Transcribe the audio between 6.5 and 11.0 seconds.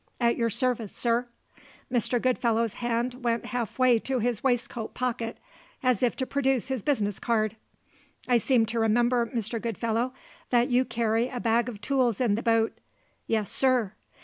his business card. "I seem to remember, Mr. Goodfellow that you